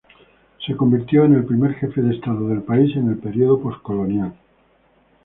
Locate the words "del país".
2.47-2.95